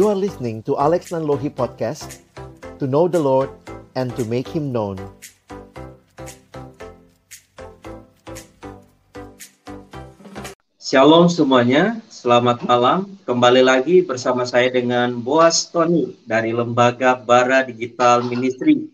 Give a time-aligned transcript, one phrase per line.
[0.00, 2.24] You are listening to Alex Nanlohi Podcast
[2.80, 3.52] To know the Lord
[3.92, 4.96] and to make Him known
[10.80, 13.12] Shalom semuanya, selamat malam.
[13.28, 18.88] Kembali lagi bersama saya dengan Boas Tony dari Lembaga Bara Digital Ministry.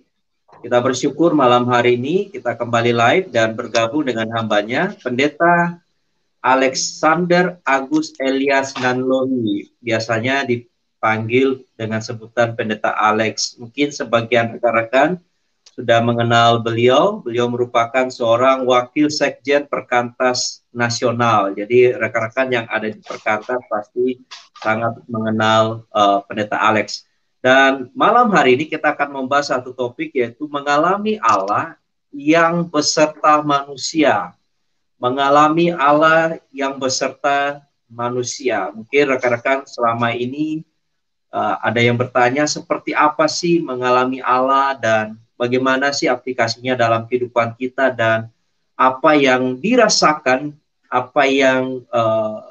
[0.59, 5.79] Kita bersyukur malam hari ini kita kembali live dan bergabung dengan hambanya, Pendeta
[6.43, 9.71] Alexander Agus Elias Nanlohi.
[9.79, 10.43] Biasanya
[10.97, 13.61] dipanggil dengan sebutan Pendeta Alex.
[13.61, 15.21] Mungkin sebagian rekan-rekan
[15.77, 17.21] sudah mengenal beliau.
[17.21, 21.53] Beliau merupakan seorang wakil sekjen Perkantas Nasional.
[21.53, 24.25] Jadi rekan-rekan yang ada di Perkantas pasti
[24.65, 27.05] sangat mengenal uh, Pendeta Alex.
[27.45, 31.77] Dan malam hari ini kita akan membahas satu topik yaitu mengalami Allah
[32.09, 34.33] yang beserta manusia.
[34.97, 38.73] Mengalami Allah yang beserta manusia.
[38.73, 40.65] Mungkin rekan-rekan selama ini
[41.33, 47.55] uh, ada yang bertanya seperti apa sih mengalami Allah dan bagaimana sih aplikasinya dalam kehidupan
[47.55, 48.29] kita dan
[48.77, 50.53] apa yang dirasakan,
[50.93, 52.45] apa yang uh,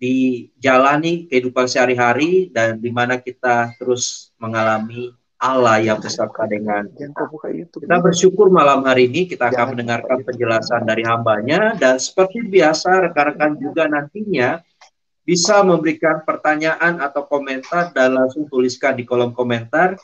[0.00, 7.24] dijalani kehidupan sehari-hari dan di mana kita terus mengalami Allah yang beserta dengan kita.
[7.72, 13.56] Kita bersyukur malam hari ini kita akan mendengarkan penjelasan dari hambanya dan seperti biasa rekan-rekan
[13.56, 14.60] juga nantinya
[15.22, 19.94] bisa memberikan pertanyaan atau komentar dan langsung tuliskan di kolom komentar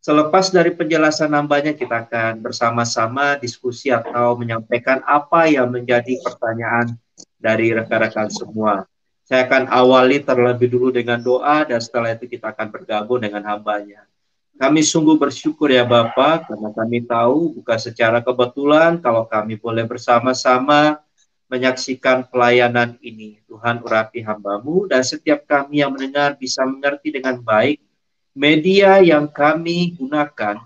[0.00, 6.96] Selepas dari penjelasan nambahnya, kita akan bersama-sama diskusi atau menyampaikan apa yang menjadi pertanyaan
[7.36, 8.88] dari rekan-rekan semua.
[9.28, 14.08] Saya akan awali terlebih dulu dengan doa dan setelah itu kita akan bergabung dengan hambanya.
[14.56, 21.04] Kami sungguh bersyukur ya Bapak karena kami tahu bukan secara kebetulan kalau kami boleh bersama-sama
[21.50, 23.42] menyaksikan pelayanan ini.
[23.50, 27.82] Tuhan urapi hambamu dan setiap kami yang mendengar bisa mengerti dengan baik
[28.30, 30.62] media yang kami gunakan,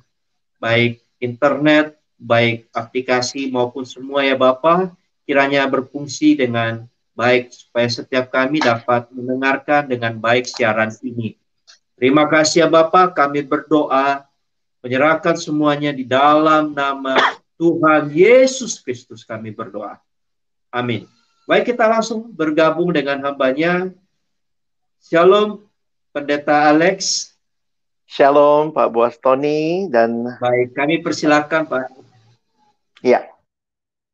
[0.60, 4.92] baik internet, baik aplikasi maupun semua ya Bapak,
[5.24, 6.84] kiranya berfungsi dengan
[7.16, 11.40] baik supaya setiap kami dapat mendengarkan dengan baik siaran ini.
[11.96, 14.28] Terima kasih ya Bapak, kami berdoa
[14.84, 17.16] menyerahkan semuanya di dalam nama
[17.56, 19.96] Tuhan Yesus Kristus kami berdoa.
[20.74, 21.06] Amin.
[21.46, 23.94] Baik kita langsung bergabung dengan hambanya.
[25.06, 25.62] Shalom
[26.10, 27.30] Pendeta Alex.
[28.10, 31.94] Shalom Pak Buas Tony dan baik kami persilakan Pak.
[33.06, 33.22] Ya.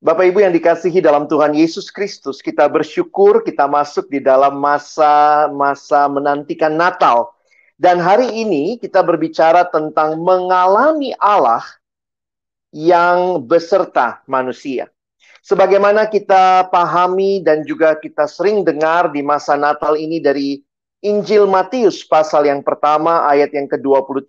[0.04, 6.12] Bapak Ibu yang dikasihi dalam Tuhan Yesus Kristus, kita bersyukur kita masuk di dalam masa-masa
[6.12, 7.32] menantikan Natal.
[7.80, 11.64] Dan hari ini kita berbicara tentang mengalami Allah
[12.68, 14.92] yang beserta manusia.
[15.40, 20.60] Sebagaimana kita pahami dan juga kita sering dengar di masa Natal ini dari
[21.00, 24.28] Injil Matius pasal yang pertama ayat yang ke-23.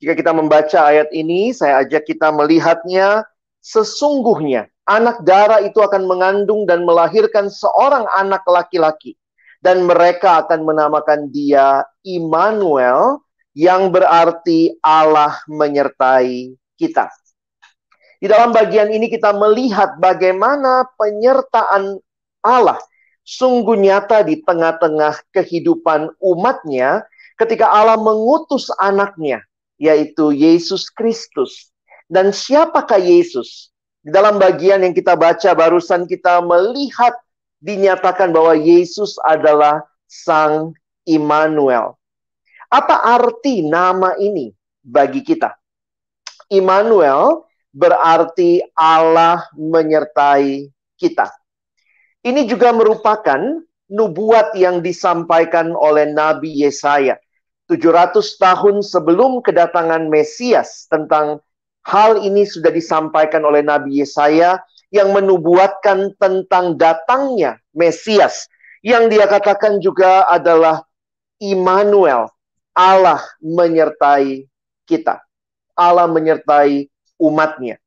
[0.00, 3.28] Jika kita membaca ayat ini, saya ajak kita melihatnya
[3.60, 9.18] sesungguhnya anak darah itu akan mengandung dan melahirkan seorang anak laki-laki
[9.58, 13.18] dan mereka akan menamakan dia Immanuel
[13.52, 17.10] yang berarti Allah menyertai kita.
[18.16, 22.00] Di dalam bagian ini kita melihat bagaimana penyertaan
[22.40, 22.80] Allah
[23.26, 27.02] sungguh nyata di tengah-tengah kehidupan umatnya
[27.36, 29.42] ketika Allah mengutus anaknya,
[29.76, 31.74] yaitu Yesus Kristus.
[32.06, 33.74] Dan siapakah Yesus?
[34.00, 37.12] Di dalam bagian yang kita baca barusan kita melihat
[37.58, 40.70] dinyatakan bahwa Yesus adalah Sang
[41.02, 41.98] Immanuel.
[42.70, 44.54] Apa arti nama ini
[44.86, 45.50] bagi kita?
[46.46, 47.42] Immanuel
[47.76, 51.28] berarti Allah menyertai kita.
[52.24, 53.38] Ini juga merupakan
[53.92, 57.20] nubuat yang disampaikan oleh Nabi Yesaya
[57.68, 61.38] 700 tahun sebelum kedatangan Mesias tentang
[61.86, 64.58] hal ini sudah disampaikan oleh Nabi Yesaya
[64.90, 68.50] yang menubuatkan tentang datangnya Mesias
[68.82, 70.82] yang dia katakan juga adalah
[71.38, 72.26] Immanuel
[72.74, 74.46] Allah menyertai
[74.86, 75.22] kita
[75.78, 77.80] Allah menyertai umatnya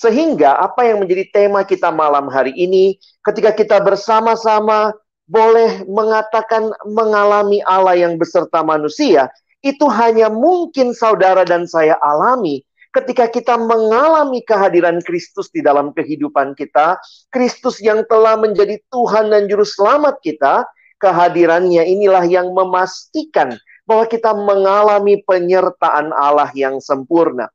[0.00, 4.96] sehingga apa yang menjadi tema kita malam hari ini, ketika kita bersama-sama
[5.28, 9.28] boleh mengatakan mengalami Allah yang beserta manusia,
[9.60, 16.58] itu hanya mungkin saudara dan saya alami ketika kita mengalami kehadiran Kristus di dalam kehidupan
[16.58, 16.98] kita,
[17.30, 20.66] Kristus yang telah menjadi Tuhan dan Juru Selamat kita,
[20.98, 23.54] kehadirannya inilah yang memastikan
[23.86, 27.46] bahwa kita mengalami penyertaan Allah yang sempurna.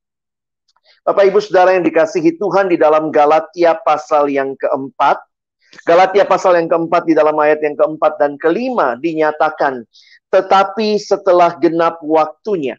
[1.05, 5.21] Bapak Ibu Saudara yang dikasihi Tuhan di dalam Galatia pasal yang keempat,
[5.85, 9.85] Galatia pasal yang keempat di dalam ayat yang keempat dan kelima dinyatakan,
[10.33, 12.73] tetapi setelah genap waktunya,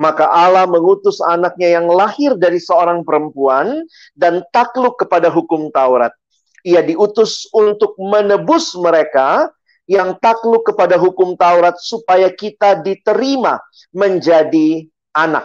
[0.00, 3.84] maka Allah mengutus anaknya yang lahir dari seorang perempuan
[4.16, 6.16] dan takluk kepada hukum Taurat.
[6.64, 9.52] Ia diutus untuk menebus mereka
[9.84, 13.60] yang takluk kepada hukum Taurat supaya kita diterima
[13.92, 15.44] menjadi anak.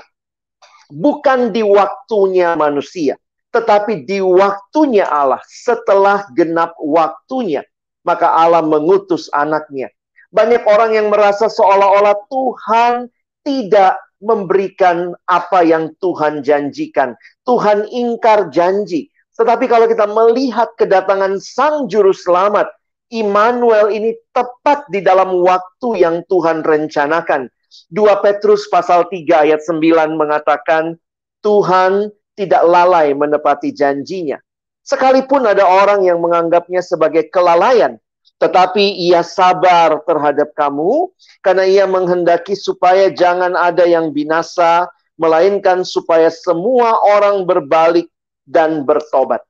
[0.92, 3.18] Bukan di waktunya manusia,
[3.56, 7.64] tetapi di waktunya Allah setelah genap waktunya,
[8.04, 9.90] maka Allah mengutus anaknya.
[10.36, 13.08] Banyak orang yang merasa seolah-olah Tuhan
[13.48, 17.16] tidak memberikan apa yang Tuhan janjikan.
[17.48, 19.08] Tuhan ingkar janji.
[19.36, 22.68] Tetapi kalau kita melihat kedatangan Sang Juru Selamat,
[23.14, 27.48] Immanuel ini tepat di dalam waktu yang Tuhan rencanakan.
[27.92, 29.82] 2 Petrus pasal 3 ayat 9
[30.16, 30.98] mengatakan
[31.46, 34.42] Tuhan tidak lalai menepati janjinya.
[34.86, 37.98] Sekalipun ada orang yang menganggapnya sebagai kelalaian,
[38.38, 41.10] tetapi ia sabar terhadap kamu
[41.42, 44.86] karena ia menghendaki supaya jangan ada yang binasa,
[45.18, 48.12] melainkan supaya semua orang berbalik
[48.46, 49.42] dan bertobat.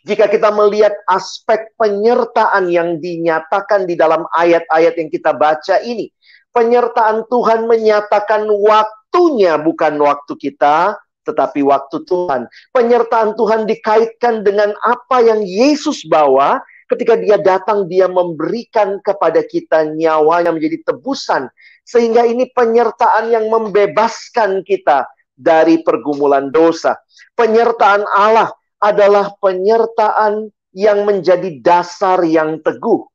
[0.00, 6.08] Jika kita melihat aspek penyertaan yang dinyatakan di dalam ayat-ayat yang kita baca ini,
[6.50, 12.50] penyertaan Tuhan menyatakan waktunya bukan waktu kita, tetapi waktu Tuhan.
[12.74, 16.58] Penyertaan Tuhan dikaitkan dengan apa yang Yesus bawa
[16.90, 21.46] ketika dia datang dia memberikan kepada kita nyawanya menjadi tebusan.
[21.86, 25.06] Sehingga ini penyertaan yang membebaskan kita
[25.38, 26.98] dari pergumulan dosa.
[27.38, 28.50] Penyertaan Allah
[28.82, 33.06] adalah penyertaan yang menjadi dasar yang teguh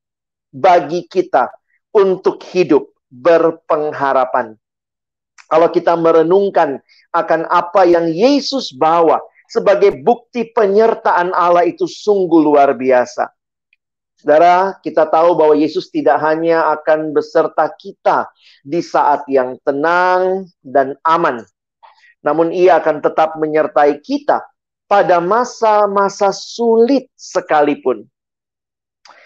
[0.52, 1.52] bagi kita
[1.96, 4.57] untuk hidup berpengharapan.
[5.46, 6.81] Kalau kita merenungkan
[7.13, 13.30] akan apa yang Yesus bawa sebagai bukti penyertaan Allah itu sungguh luar biasa.
[14.16, 18.25] Saudara, kita tahu bahwa Yesus tidak hanya akan beserta kita
[18.66, 21.46] di saat yang tenang dan aman,
[22.25, 24.42] namun Ia akan tetap menyertai kita
[24.90, 28.08] pada masa-masa sulit sekalipun.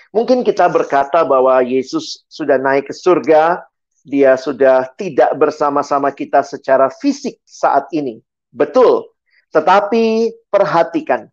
[0.09, 3.61] Mungkin kita berkata bahwa Yesus sudah naik ke surga,
[4.01, 8.17] dia sudah tidak bersama-sama kita secara fisik saat ini.
[8.49, 9.05] Betul.
[9.53, 11.29] Tetapi perhatikan,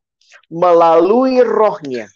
[0.52, 2.08] melalui rohnya,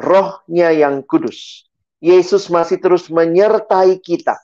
[0.00, 1.68] rohnya yang kudus,
[2.00, 4.36] Yesus masih terus menyertai kita.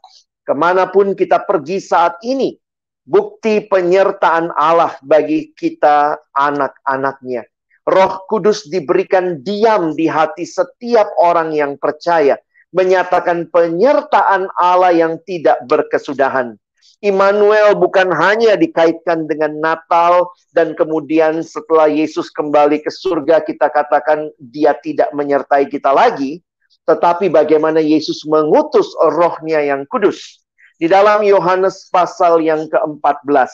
[0.45, 2.57] Ke mana pun kita pergi saat ini,
[3.05, 7.45] bukti penyertaan Allah bagi kita anak-anaknya.
[7.89, 12.37] Roh Kudus diberikan diam di hati setiap orang yang percaya,
[12.71, 16.55] menyatakan penyertaan Allah yang tidak berkesudahan.
[17.01, 24.29] Immanuel bukan hanya dikaitkan dengan Natal dan kemudian setelah Yesus kembali ke surga kita katakan
[24.37, 26.45] dia tidak menyertai kita lagi,
[26.85, 30.45] tetapi bagaimana Yesus mengutus rohnya yang kudus
[30.77, 33.49] di dalam Yohanes pasal yang ke-14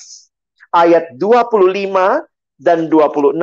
[0.75, 2.27] ayat 25
[2.59, 3.39] dan 26.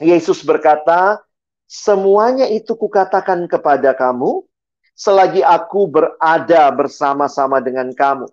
[0.00, 1.20] Yesus berkata,
[1.64, 4.44] "Semuanya itu kukatakan kepada kamu
[4.96, 8.26] selagi aku berada bersama-sama dengan kamu.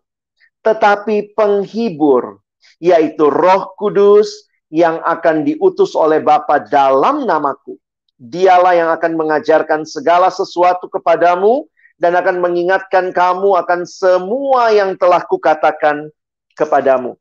[0.64, 2.40] Tetapi penghibur,
[2.80, 7.76] yaitu Roh Kudus yang akan diutus oleh Bapa dalam namaku,
[8.16, 11.68] dialah yang akan mengajarkan segala sesuatu kepadamu
[12.00, 16.08] dan akan mengingatkan kamu akan semua yang telah kukatakan
[16.56, 17.20] kepadamu.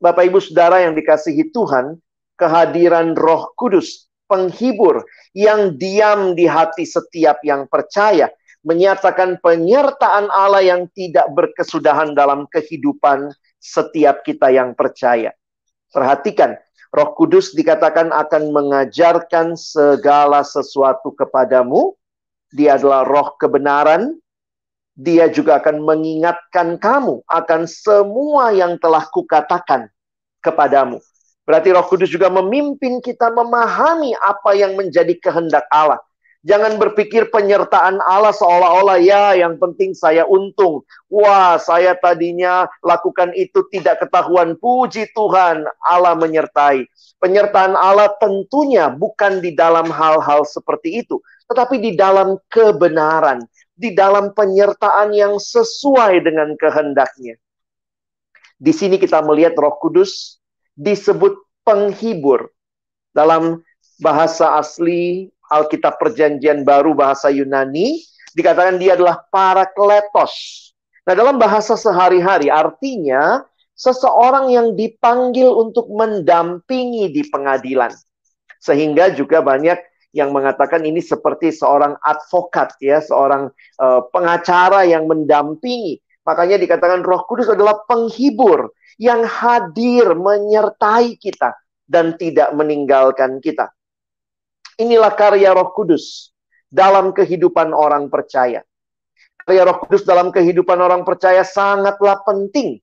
[0.00, 2.00] Bapak Ibu Saudara yang dikasihi Tuhan,
[2.38, 5.02] kehadiran Roh Kudus, penghibur
[5.34, 8.30] yang diam di hati setiap yang percaya,
[8.62, 15.34] menyatakan penyertaan Allah yang tidak berkesudahan dalam kehidupan setiap kita yang percaya.
[15.90, 16.54] Perhatikan,
[16.94, 21.98] Roh Kudus dikatakan akan mengajarkan segala sesuatu kepadamu
[22.52, 24.16] dia adalah roh kebenaran.
[24.98, 29.86] Dia juga akan mengingatkan kamu akan semua yang telah kukatakan
[30.42, 30.98] kepadamu.
[31.48, 35.96] Berarti Roh Kudus juga memimpin kita memahami apa yang menjadi kehendak Allah.
[36.44, 40.84] Jangan berpikir penyertaan Allah seolah-olah ya yang penting saya untung.
[41.08, 44.60] Wah, saya tadinya lakukan itu tidak ketahuan.
[44.60, 46.84] Puji Tuhan, Allah menyertai.
[47.18, 51.18] Penyertaan Allah tentunya bukan di dalam hal-hal seperti itu,
[51.50, 53.42] tetapi di dalam kebenaran,
[53.74, 57.34] di dalam penyertaan yang sesuai dengan kehendaknya.
[58.60, 60.38] Di sini kita melihat Roh Kudus
[60.78, 61.34] disebut
[61.66, 62.48] penghibur.
[63.10, 63.66] Dalam
[63.98, 67.98] bahasa asli Alkitab Perjanjian Baru bahasa Yunani
[68.38, 70.70] dikatakan dia adalah parakletos.
[71.02, 73.42] Nah, dalam bahasa sehari-hari artinya
[73.74, 77.90] seseorang yang dipanggil untuk mendampingi di pengadilan.
[78.62, 79.78] Sehingga juga banyak
[80.12, 83.48] yang mengatakan ini seperti seorang advokat ya, seorang
[83.80, 85.98] uh, pengacara yang mendampingi.
[86.28, 88.68] Makanya dikatakan Roh Kudus adalah penghibur
[88.98, 91.54] yang hadir menyertai kita
[91.86, 93.70] dan tidak meninggalkan kita.
[94.78, 96.34] Inilah karya Roh Kudus
[96.68, 98.62] dalam kehidupan orang percaya.
[99.42, 102.82] Karya Roh Kudus dalam kehidupan orang percaya sangatlah penting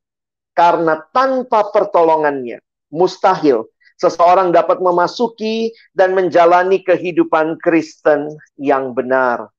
[0.56, 3.68] karena tanpa pertolongannya mustahil
[4.00, 9.52] seseorang dapat memasuki dan menjalani kehidupan Kristen yang benar.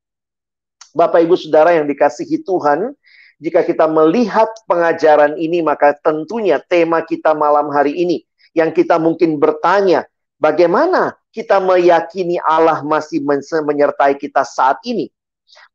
[0.97, 2.97] Bapak, ibu, saudara yang dikasihi Tuhan,
[3.37, 8.25] jika kita melihat pengajaran ini, maka tentunya tema kita malam hari ini
[8.57, 10.09] yang kita mungkin bertanya,
[10.40, 13.21] bagaimana kita meyakini Allah masih
[13.61, 15.12] menyertai kita saat ini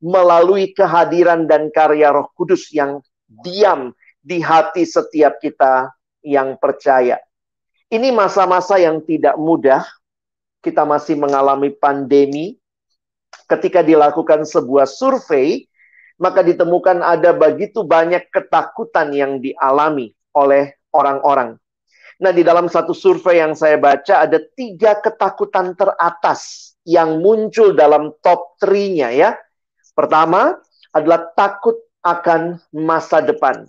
[0.01, 5.94] melalui kehadiran dan karya Roh Kudus yang diam di hati setiap kita
[6.25, 7.22] yang percaya.
[7.91, 9.86] Ini masa-masa yang tidak mudah.
[10.65, 12.58] Kita masih mengalami pandemi.
[13.46, 15.70] Ketika dilakukan sebuah survei,
[16.22, 21.58] maka ditemukan ada begitu banyak ketakutan yang dialami oleh orang-orang.
[22.22, 28.13] Nah, di dalam satu survei yang saya baca, ada tiga ketakutan teratas yang muncul dalam
[28.22, 29.34] top 3-nya ya.
[29.98, 30.62] Pertama
[30.94, 33.66] adalah takut akan masa depan.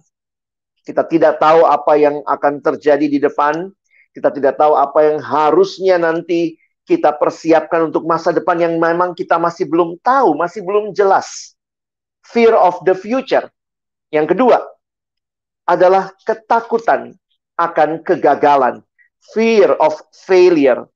[0.85, 3.73] Kita tidak tahu apa yang akan terjadi di depan,
[4.13, 9.41] kita tidak tahu apa yang harusnya nanti kita persiapkan untuk masa depan yang memang kita
[9.41, 11.57] masih belum tahu, masih belum jelas.
[12.23, 13.51] Fear of the future.
[14.15, 14.63] Yang kedua
[15.67, 17.17] adalah ketakutan
[17.59, 18.83] akan kegagalan.
[19.35, 20.87] Fear of failure.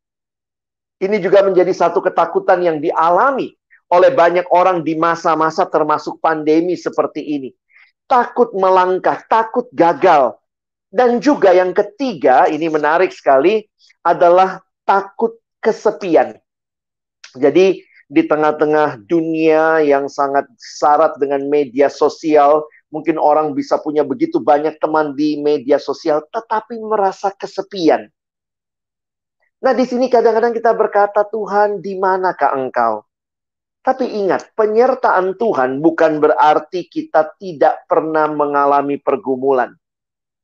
[0.98, 3.54] Ini juga menjadi satu ketakutan yang dialami
[3.92, 7.50] oleh banyak orang di masa-masa termasuk pandemi seperti ini.
[8.06, 10.38] Takut melangkah, takut gagal,
[10.90, 13.66] dan juga yang ketiga, ini menarik sekali,
[14.06, 16.38] adalah takut kesepian.
[17.34, 22.62] Jadi di tengah-tengah dunia yang sangat syarat dengan media sosial,
[22.94, 28.06] mungkin orang bisa punya begitu banyak teman di media sosial, tetapi merasa kesepian.
[29.58, 33.02] Nah, di sini kadang-kadang kita berkata, "Tuhan, di manakah Engkau?"
[33.86, 39.70] Tapi ingat, penyertaan Tuhan bukan berarti kita tidak pernah mengalami pergumulan.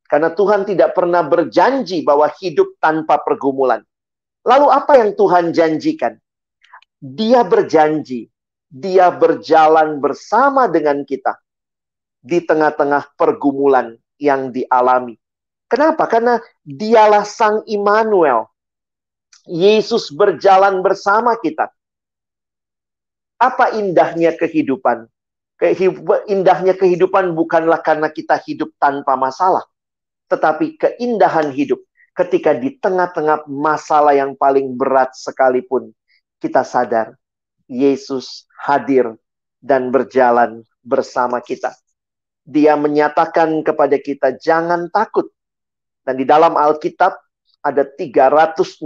[0.07, 3.83] Karena Tuhan tidak pernah berjanji bahwa hidup tanpa pergumulan.
[4.47, 6.22] Lalu apa yang Tuhan janjikan?
[7.03, 8.31] Dia berjanji,
[8.71, 11.35] dia berjalan bersama dengan kita
[12.23, 15.19] di tengah-tengah pergumulan yang dialami.
[15.67, 16.07] Kenapa?
[16.07, 18.47] Karena dialah Sang Immanuel.
[19.43, 21.67] Yesus berjalan bersama kita.
[23.35, 25.11] Apa indahnya kehidupan?
[26.31, 29.67] Indahnya kehidupan bukanlah karena kita hidup tanpa masalah
[30.33, 31.77] tetapi keindahan hidup
[32.17, 35.93] ketika di tengah-tengah masalah yang paling berat sekalipun
[36.43, 37.15] kita sadar
[37.71, 39.15] Yesus hadir
[39.63, 41.71] dan berjalan bersama kita.
[42.43, 45.31] Dia menyatakan kepada kita jangan takut.
[46.03, 47.15] Dan di dalam Alkitab
[47.63, 48.83] ada 365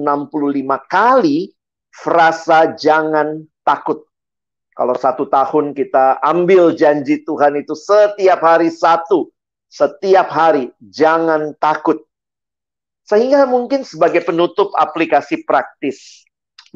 [0.86, 1.50] kali
[1.90, 4.06] frasa jangan takut.
[4.78, 9.34] Kalau satu tahun kita ambil janji Tuhan itu setiap hari satu
[9.68, 12.08] setiap hari, jangan takut.
[13.08, 16.27] Sehingga mungkin sebagai penutup aplikasi praktis,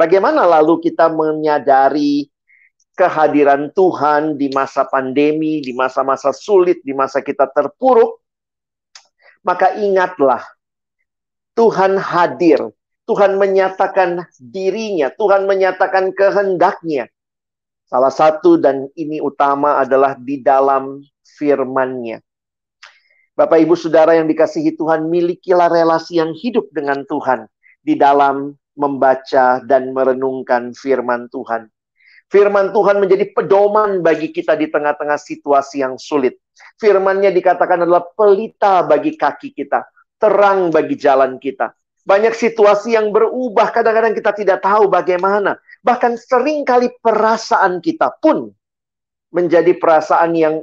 [0.01, 2.25] bagaimana lalu kita menyadari
[2.97, 8.17] kehadiran Tuhan di masa pandemi, di masa-masa sulit, di masa kita terpuruk?
[9.45, 10.41] Maka ingatlah,
[11.53, 12.73] Tuhan hadir,
[13.05, 17.09] Tuhan menyatakan dirinya, Tuhan menyatakan kehendaknya.
[17.85, 22.23] Salah satu dan ini utama adalah di dalam firman-Nya.
[23.35, 27.49] Bapak Ibu Saudara yang dikasihi Tuhan, milikilah relasi yang hidup dengan Tuhan
[27.81, 31.67] di dalam membaca dan merenungkan firman Tuhan.
[32.31, 36.39] Firman Tuhan menjadi pedoman bagi kita di tengah-tengah situasi yang sulit.
[36.79, 39.83] Firmannya dikatakan adalah pelita bagi kaki kita,
[40.15, 41.75] terang bagi jalan kita.
[42.01, 45.59] Banyak situasi yang berubah, kadang-kadang kita tidak tahu bagaimana.
[45.83, 48.49] Bahkan sering kali perasaan kita pun
[49.35, 50.55] menjadi perasaan yang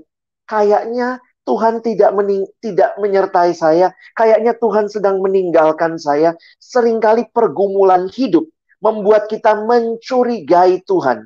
[0.48, 6.36] kayaknya Tuhan tidak mening tidak menyertai saya, kayaknya Tuhan sedang meninggalkan saya.
[6.60, 8.44] Seringkali pergumulan hidup
[8.84, 11.24] membuat kita mencurigai Tuhan.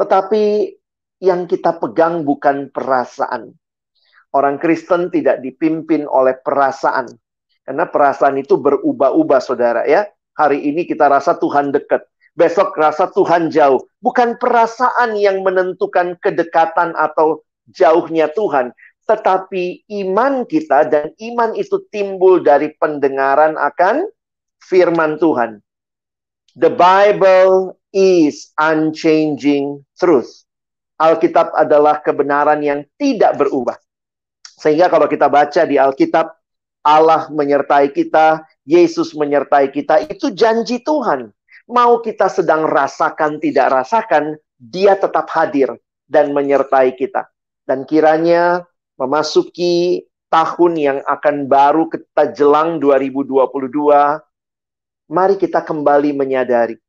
[0.00, 0.44] Tetapi
[1.20, 3.52] yang kita pegang bukan perasaan.
[4.32, 7.12] Orang Kristen tidak dipimpin oleh perasaan.
[7.68, 10.08] Karena perasaan itu berubah-ubah, saudara ya.
[10.38, 12.06] Hari ini kita rasa Tuhan dekat.
[12.38, 13.82] Besok rasa Tuhan jauh.
[13.98, 18.72] Bukan perasaan yang menentukan kedekatan atau jauhnya Tuhan,
[19.08, 24.04] tetapi iman kita dan iman itu timbul dari pendengaran akan
[24.60, 25.64] firman Tuhan.
[26.58, 30.44] The Bible is unchanging truth.
[30.98, 33.78] Alkitab adalah kebenaran yang tidak berubah.
[34.58, 36.34] Sehingga kalau kita baca di Alkitab,
[36.82, 41.30] Allah menyertai kita, Yesus menyertai kita, itu janji Tuhan.
[41.70, 45.78] Mau kita sedang rasakan, tidak rasakan, dia tetap hadir
[46.10, 47.30] dan menyertai kita.
[47.68, 48.64] Dan kiranya
[48.96, 54.24] memasuki tahun yang akan baru kita jelang 2022,
[55.12, 56.80] mari kita kembali menyadari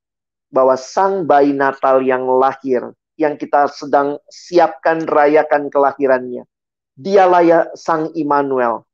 [0.47, 6.47] bahwa sang bayi Natal yang lahir, yang kita sedang siapkan rayakan kelahirannya,
[6.95, 8.87] dialah ya sang Immanuel.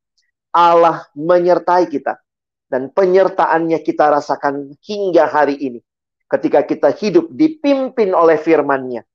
[0.49, 2.17] Allah menyertai kita.
[2.65, 5.79] Dan penyertaannya kita rasakan hingga hari ini.
[6.25, 9.05] Ketika kita hidup dipimpin oleh firman-Nya,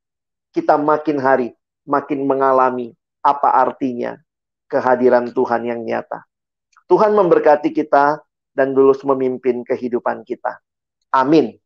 [0.54, 1.50] kita makin hari
[1.90, 4.14] makin mengalami apa artinya
[4.70, 6.22] kehadiran Tuhan yang nyata.
[6.86, 8.22] Tuhan memberkati kita
[8.54, 10.62] dan lulus memimpin kehidupan kita.
[11.10, 11.58] Amin.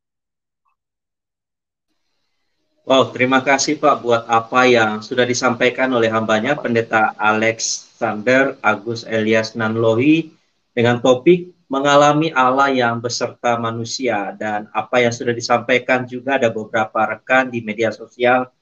[2.84, 9.08] Wow, terima kasih Pak buat apa yang sudah disampaikan oleh hambanya Pendeta Alex Sander Agus
[9.08, 10.36] Elias Nanlohi
[10.76, 17.08] dengan topik mengalami Allah yang beserta manusia dan apa yang sudah disampaikan juga ada beberapa
[17.08, 18.52] rekan di media sosial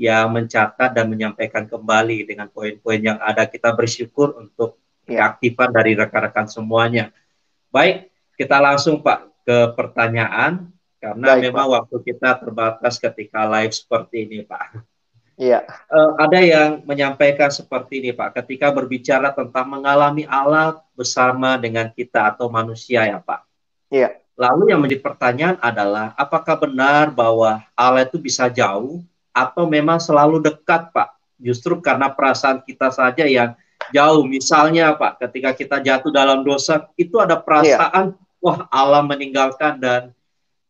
[0.00, 6.48] yang mencatat dan menyampaikan kembali dengan poin-poin yang ada kita bersyukur untuk keaktifan dari rekan-rekan
[6.48, 7.12] semuanya.
[7.68, 11.74] Baik, kita langsung Pak ke pertanyaan karena Baik, memang Pak.
[11.76, 14.80] waktu kita terbatas ketika live seperti ini, Pak.
[15.36, 15.68] Iya.
[15.92, 22.32] Uh, ada yang menyampaikan seperti ini, Pak, ketika berbicara tentang mengalami Allah bersama dengan kita
[22.32, 23.44] atau manusia ya, Pak.
[23.92, 24.16] Iya.
[24.40, 30.42] Lalu yang menjadi pertanyaan adalah, apakah benar bahwa Allah itu bisa jauh atau memang selalu
[30.42, 31.14] dekat, Pak?
[31.40, 33.56] Justru karena perasaan kita saja yang
[33.94, 34.22] jauh.
[34.28, 38.38] Misalnya, Pak, ketika kita jatuh dalam dosa, itu ada perasaan, iya.
[38.44, 40.12] wah Allah meninggalkan dan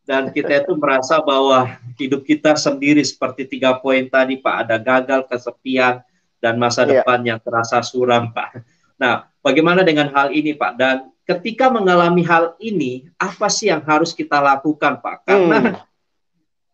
[0.09, 5.31] dan kita itu merasa bahwa hidup kita sendiri seperti tiga poin tadi Pak ada gagal
[5.31, 6.03] kesepian
[6.43, 6.99] dan masa yeah.
[6.99, 8.59] depan yang terasa suram Pak.
[8.99, 10.73] Nah, bagaimana dengan hal ini Pak?
[10.75, 15.17] Dan ketika mengalami hal ini, apa sih yang harus kita lakukan Pak?
[15.29, 15.75] Karena hmm.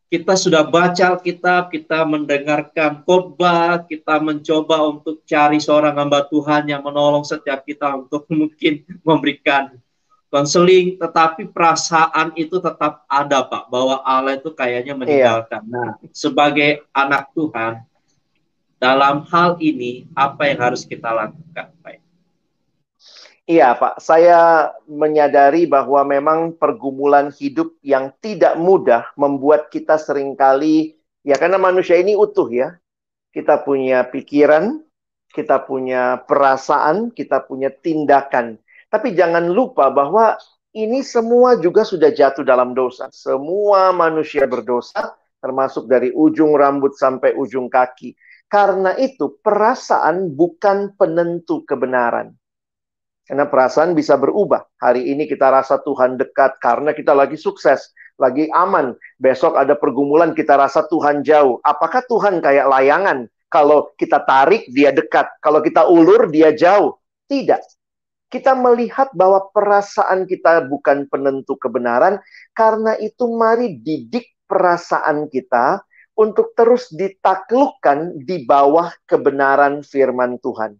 [0.06, 6.86] Kita sudah baca Alkitab, kita mendengarkan khotbah, kita mencoba untuk cari seorang hamba Tuhan yang
[6.86, 9.74] menolong setiap kita untuk mungkin memberikan
[10.30, 15.00] konseling, tetapi perasaan itu tetap ada, Pak, bahwa Allah itu kayaknya iya.
[15.00, 15.62] meninggalkan.
[15.66, 15.72] Iya.
[15.74, 17.82] Nah, sebagai anak Tuhan,
[18.76, 21.95] dalam hal ini apa yang harus kita lakukan, Pak?
[23.46, 24.02] Iya, Pak.
[24.02, 31.54] Saya menyadari bahwa memang pergumulan hidup yang tidak mudah membuat kita sering kali, ya karena
[31.54, 32.74] manusia ini utuh ya.
[33.30, 34.82] Kita punya pikiran,
[35.30, 38.58] kita punya perasaan, kita punya tindakan.
[38.90, 40.34] Tapi jangan lupa bahwa
[40.74, 43.06] ini semua juga sudah jatuh dalam dosa.
[43.14, 48.18] Semua manusia berdosa, termasuk dari ujung rambut sampai ujung kaki.
[48.50, 52.34] Karena itu, perasaan bukan penentu kebenaran.
[53.26, 54.62] Karena perasaan bisa berubah.
[54.78, 57.90] Hari ini kita rasa Tuhan dekat karena kita lagi sukses,
[58.22, 58.94] lagi aman.
[59.18, 61.58] Besok ada pergumulan, kita rasa Tuhan jauh.
[61.66, 63.26] Apakah Tuhan kayak layangan?
[63.50, 65.26] Kalau kita tarik, dia dekat.
[65.42, 66.98] Kalau kita ulur, dia jauh.
[67.26, 67.58] Tidak
[68.26, 72.18] kita melihat bahwa perasaan kita bukan penentu kebenaran,
[72.52, 75.82] karena itu mari didik perasaan kita
[76.16, 80.74] untuk terus ditaklukkan di bawah kebenaran firman Tuhan.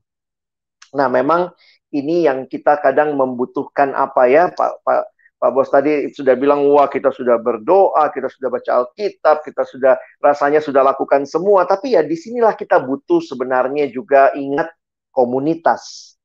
[0.96, 1.52] Nah, memang
[2.00, 5.00] ini yang kita kadang membutuhkan apa ya, Pak Pak
[5.36, 9.94] Pak Bos tadi sudah bilang, wah kita sudah berdoa, kita sudah baca Alkitab, kita sudah
[10.20, 11.68] rasanya sudah lakukan semua.
[11.68, 14.72] Tapi ya di sinilah kita butuh sebenarnya juga ingat
[15.12, 16.16] komunitas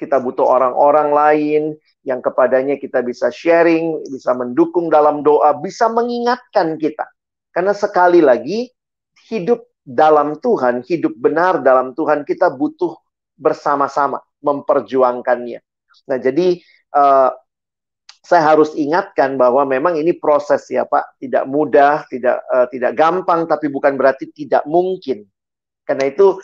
[0.00, 1.62] kita butuh orang-orang lain
[2.08, 7.04] yang kepadanya kita bisa sharing, bisa mendukung dalam doa, bisa mengingatkan kita.
[7.52, 8.72] Karena sekali lagi,
[9.28, 12.96] hidup dalam Tuhan, hidup benar dalam Tuhan, kita butuh
[13.36, 15.60] bersama-sama memperjuangkannya.
[16.08, 16.60] Nah, jadi
[16.96, 17.30] uh,
[18.20, 23.48] saya harus ingatkan bahwa memang ini proses ya Pak, tidak mudah, tidak uh, tidak gampang,
[23.48, 25.24] tapi bukan berarti tidak mungkin.
[25.88, 26.36] Karena itu,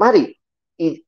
[0.00, 0.38] mari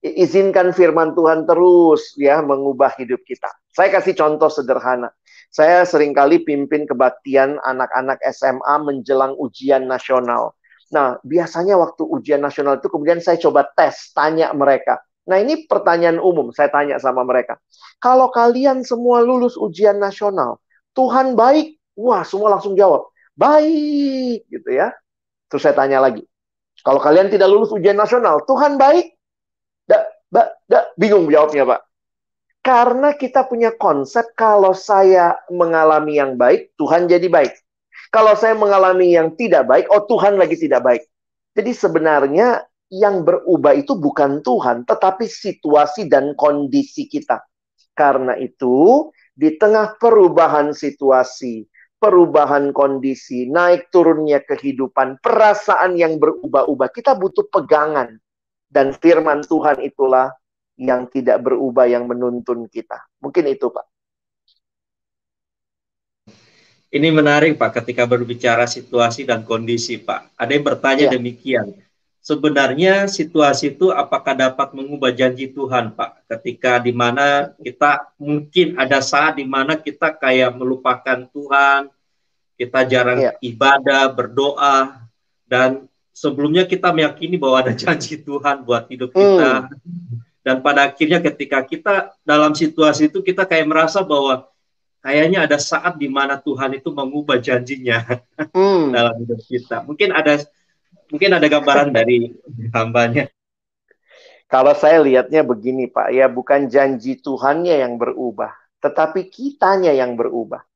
[0.03, 3.47] izinkan firman Tuhan terus ya mengubah hidup kita.
[3.71, 5.15] Saya kasih contoh sederhana.
[5.51, 10.59] Saya sering kali pimpin kebaktian anak-anak SMA menjelang ujian nasional.
[10.91, 14.99] Nah, biasanya waktu ujian nasional itu kemudian saya coba tes, tanya mereka.
[15.29, 17.61] Nah, ini pertanyaan umum, saya tanya sama mereka.
[18.01, 20.59] Kalau kalian semua lulus ujian nasional,
[20.97, 21.77] Tuhan baik?
[21.99, 24.91] Wah, semua langsung jawab, baik, gitu ya.
[25.53, 26.25] Terus saya tanya lagi,
[26.81, 29.13] kalau kalian tidak lulus ujian nasional, Tuhan baik?
[29.85, 31.81] Da, da, da, bingung jawabnya, Pak.
[32.61, 37.53] Karena kita punya konsep kalau saya mengalami yang baik, Tuhan jadi baik.
[38.13, 41.03] Kalau saya mengalami yang tidak baik, oh Tuhan lagi tidak baik.
[41.57, 47.39] Jadi sebenarnya yang berubah itu bukan Tuhan, tetapi situasi dan kondisi kita.
[47.95, 51.71] Karena itu, di tengah perubahan situasi,
[52.03, 58.19] perubahan kondisi, naik turunnya kehidupan, perasaan yang berubah-ubah, kita butuh pegangan.
[58.71, 60.35] Dan firman Tuhan itulah
[60.79, 62.99] yang tidak berubah yang menuntun kita.
[63.23, 63.87] Mungkin itu, Pak.
[66.91, 70.35] Ini menarik, Pak, ketika berbicara situasi dan kondisi, Pak.
[70.35, 71.15] Ada yang bertanya ya.
[71.15, 71.90] demikian
[72.21, 76.29] sebenarnya situasi itu apakah dapat mengubah janji Tuhan, Pak?
[76.29, 81.89] Ketika di mana kita mungkin ada saat di mana kita kayak melupakan Tuhan,
[82.61, 83.35] kita jarang yeah.
[83.41, 85.09] ibadah, berdoa,
[85.49, 89.73] dan sebelumnya kita meyakini bahwa ada janji Tuhan buat hidup kita.
[89.73, 90.21] Hmm.
[90.41, 94.49] Dan pada akhirnya ketika kita dalam situasi itu kita kayak merasa bahwa
[95.05, 98.05] kayaknya ada saat di mana Tuhan itu mengubah janjinya
[98.57, 98.93] hmm.
[98.93, 99.85] dalam hidup kita.
[99.85, 100.41] Mungkin ada
[101.11, 102.31] Mungkin ada gambaran dari
[102.71, 103.27] hambanya.
[104.51, 108.51] Kalau saya lihatnya begini Pak, ya bukan janji Tuhannya yang berubah,
[108.83, 110.67] tetapi kitanya yang berubah.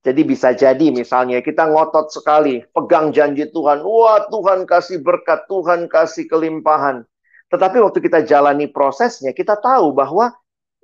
[0.00, 5.90] Jadi bisa jadi misalnya kita ngotot sekali, pegang janji Tuhan, wah Tuhan kasih berkat, Tuhan
[5.92, 7.04] kasih kelimpahan.
[7.50, 10.32] Tetapi waktu kita jalani prosesnya, kita tahu bahwa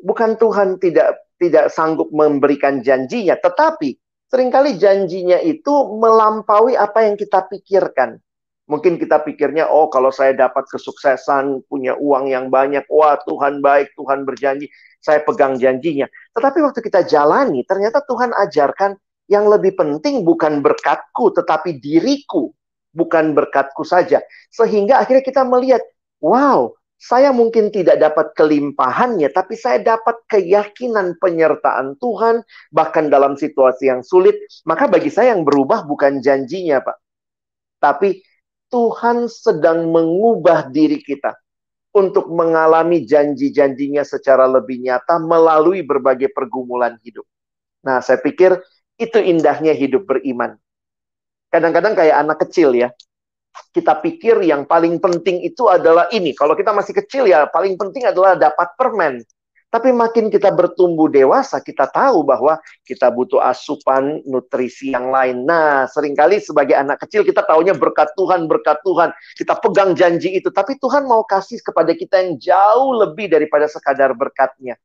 [0.02, 3.94] bukan Tuhan tidak tidak sanggup memberikan janjinya, tetapi
[4.28, 8.20] sering kali janjinya itu melampaui apa yang kita pikirkan.
[8.70, 13.90] Mungkin kita pikirnya, oh kalau saya dapat kesuksesan, punya uang yang banyak, wah Tuhan baik,
[13.98, 14.70] Tuhan berjanji,
[15.03, 16.07] saya pegang janjinya.
[16.31, 18.94] Tetapi waktu kita jalani, ternyata Tuhan ajarkan
[19.27, 22.55] yang lebih penting bukan berkatku, tetapi diriku,
[22.94, 24.22] bukan berkatku saja.
[24.55, 25.83] Sehingga akhirnya kita melihat,
[26.22, 26.70] wow,
[27.03, 34.07] saya mungkin tidak dapat kelimpahannya, tapi saya dapat keyakinan penyertaan Tuhan, bahkan dalam situasi yang
[34.07, 34.38] sulit.
[34.62, 36.96] Maka bagi saya yang berubah bukan janjinya, Pak.
[37.83, 38.22] Tapi
[38.72, 41.37] Tuhan sedang mengubah diri kita
[41.92, 47.28] untuk mengalami janji-janjinya secara lebih nyata melalui berbagai pergumulan hidup.
[47.85, 48.56] Nah, saya pikir
[48.96, 50.56] itu indahnya hidup beriman.
[51.52, 52.88] Kadang-kadang kayak anak kecil ya.
[53.52, 56.32] Kita pikir yang paling penting itu adalah ini.
[56.32, 59.20] Kalau kita masih kecil ya, paling penting adalah dapat permen.
[59.72, 65.48] Tapi makin kita bertumbuh dewasa, kita tahu bahwa kita butuh asupan nutrisi yang lain.
[65.48, 69.16] Nah, sering kali sebagai anak kecil kita taunya berkat Tuhan, berkat Tuhan.
[69.32, 70.52] Kita pegang janji itu.
[70.52, 74.76] Tapi Tuhan mau kasih kepada kita yang jauh lebih daripada sekadar berkatnya.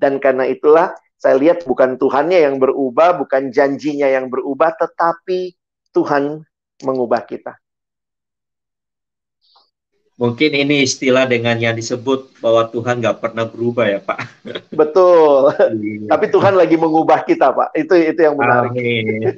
[0.00, 5.52] Dan karena itulah saya lihat bukan Tuhannya yang berubah, bukan janjinya yang berubah, tetapi
[5.92, 6.40] Tuhan
[6.80, 7.59] mengubah kita.
[10.20, 14.20] Mungkin ini istilah dengan yang disebut bahwa Tuhan nggak pernah berubah ya Pak.
[14.68, 15.56] Betul.
[15.80, 16.12] Iya.
[16.12, 17.72] Tapi Tuhan lagi mengubah kita Pak.
[17.72, 18.68] Itu itu yang menarik.
[18.68, 19.32] Amin.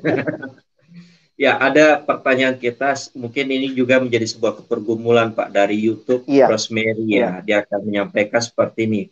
[1.47, 2.99] ya ada pertanyaan kita.
[3.15, 6.51] Mungkin ini juga menjadi sebuah kepergumulan Pak dari YouTube ya.
[6.51, 7.15] Rosemary ya.
[7.15, 7.31] ya.
[7.47, 9.03] Dia akan menyampaikan seperti ini.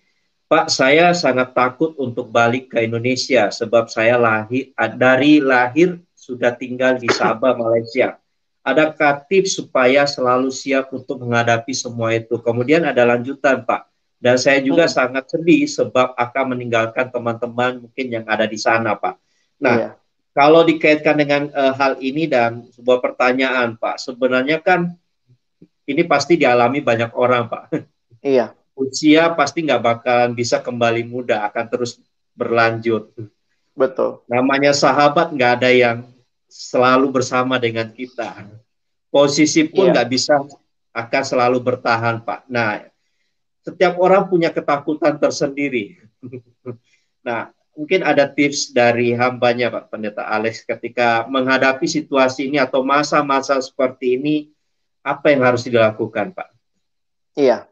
[0.50, 6.98] Pak, saya sangat takut untuk balik ke Indonesia sebab saya lahir dari lahir sudah tinggal
[6.98, 8.19] di Sabah, Malaysia
[8.70, 12.38] adakah tips supaya selalu siap untuk menghadapi semua itu?
[12.40, 13.90] Kemudian ada lanjutan, Pak.
[14.20, 14.92] Dan saya juga hmm.
[14.92, 19.16] sangat sedih sebab akan meninggalkan teman-teman mungkin yang ada di sana, Pak.
[19.60, 19.90] Nah, iya.
[20.36, 24.92] kalau dikaitkan dengan uh, hal ini dan sebuah pertanyaan, Pak, sebenarnya kan
[25.88, 27.64] ini pasti dialami banyak orang, Pak.
[28.20, 28.52] Iya.
[28.76, 31.96] Usia pasti nggak bakalan bisa kembali muda, akan terus
[32.36, 33.16] berlanjut.
[33.72, 34.20] Betul.
[34.28, 36.04] Namanya sahabat nggak ada yang
[36.50, 38.50] selalu bersama dengan kita.
[39.08, 39.92] Posisi pun iya.
[39.94, 40.14] nggak yeah.
[40.14, 40.34] bisa
[40.90, 42.50] akan selalu bertahan, Pak.
[42.50, 42.82] Nah,
[43.62, 46.02] setiap orang punya ketakutan tersendiri.
[47.26, 53.56] nah, mungkin ada tips dari hambanya, Pak Pendeta Alex, ketika menghadapi situasi ini atau masa-masa
[53.62, 54.36] seperti ini,
[55.06, 56.48] apa yang harus dilakukan, Pak?
[57.38, 57.70] Iya.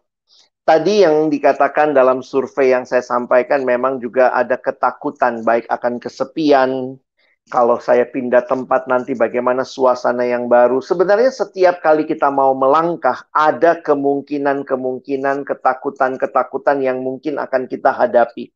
[0.68, 7.00] Tadi yang dikatakan dalam survei yang saya sampaikan memang juga ada ketakutan baik akan kesepian,
[7.48, 10.84] kalau saya pindah tempat nanti bagaimana suasana yang baru.
[10.84, 18.52] Sebenarnya setiap kali kita mau melangkah, ada kemungkinan-kemungkinan, ketakutan-ketakutan yang mungkin akan kita hadapi.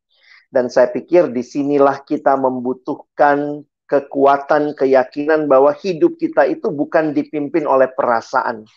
[0.53, 7.65] Dan saya pikir di sinilah kita membutuhkan kekuatan, keyakinan bahwa hidup kita itu bukan dipimpin
[7.65, 8.69] oleh perasaan,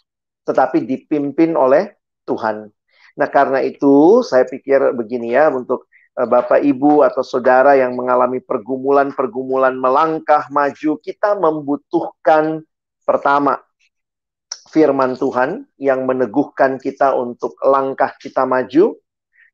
[0.47, 2.71] tetapi dipimpin oleh Tuhan.
[3.15, 9.75] Nah karena itu saya pikir begini ya untuk Bapak, Ibu, atau saudara yang mengalami pergumulan-pergumulan
[9.75, 12.63] melangkah maju, kita membutuhkan
[13.03, 13.59] pertama
[14.71, 18.95] firman Tuhan yang meneguhkan kita untuk langkah kita maju.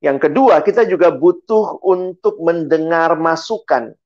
[0.06, 3.98] Yang kedua, kita juga butuh untuk mendengar masukan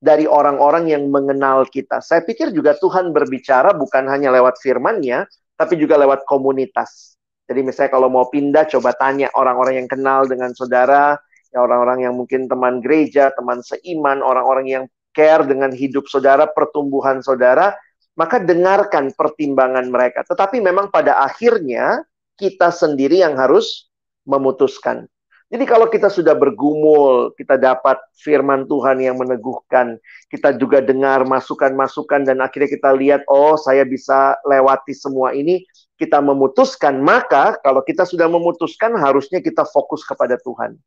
[0.00, 2.00] dari orang-orang yang mengenal kita.
[2.00, 5.28] Saya pikir juga Tuhan berbicara bukan hanya lewat firman-Nya,
[5.60, 7.20] tapi juga lewat komunitas.
[7.44, 11.20] Jadi misalnya kalau mau pindah, coba tanya orang-orang yang kenal dengan saudara,
[11.56, 17.76] orang-orang yang mungkin teman gereja, teman seiman, orang-orang yang care dengan hidup saudara, pertumbuhan saudara,
[18.16, 20.24] maka dengarkan pertimbangan mereka.
[20.24, 22.04] Tetapi memang pada akhirnya
[22.36, 23.88] kita sendiri yang harus
[24.24, 25.08] memutuskan.
[25.52, 30.00] Jadi kalau kita sudah bergumul, kita dapat firman Tuhan yang meneguhkan,
[30.32, 35.68] kita juga dengar masukan-masukan dan akhirnya kita lihat, oh saya bisa lewati semua ini,
[36.00, 40.80] kita memutuskan, maka kalau kita sudah memutuskan harusnya kita fokus kepada Tuhan.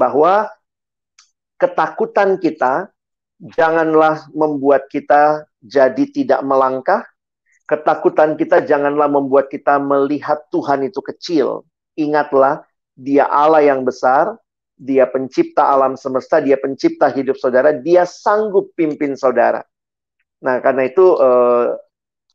[0.00, 0.48] Bahwa
[1.60, 2.88] ketakutan kita
[3.36, 7.04] janganlah membuat kita jadi tidak melangkah,
[7.68, 11.68] ketakutan kita janganlah membuat kita melihat Tuhan itu kecil.
[12.00, 12.64] Ingatlah,
[12.96, 14.40] dia Allah yang besar,
[14.80, 19.60] dia pencipta alam semesta, dia pencipta hidup saudara, dia sanggup pimpin saudara.
[20.40, 21.66] Nah, karena itu eh,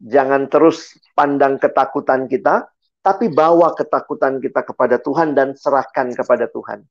[0.06, 2.70] jangan terus pandang ketakutan kita,
[3.02, 6.86] tapi bawa ketakutan kita kepada Tuhan dan serahkan kepada Tuhan.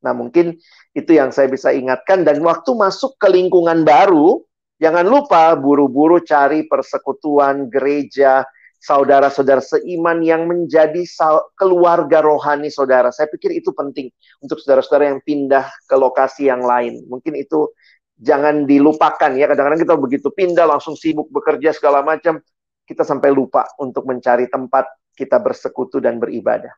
[0.00, 0.56] Nah, mungkin
[0.96, 4.40] itu yang saya bisa ingatkan dan waktu masuk ke lingkungan baru,
[4.80, 8.44] jangan lupa buru-buru cari persekutuan gereja,
[8.80, 11.04] saudara-saudara seiman yang menjadi
[11.52, 13.12] keluarga rohani saudara.
[13.12, 14.08] Saya pikir itu penting
[14.40, 17.04] untuk saudara-saudara yang pindah ke lokasi yang lain.
[17.06, 17.68] Mungkin itu
[18.16, 19.52] jangan dilupakan ya.
[19.52, 22.40] Kadang-kadang kita begitu pindah langsung sibuk bekerja segala macam,
[22.88, 26.72] kita sampai lupa untuk mencari tempat kita bersekutu dan beribadah.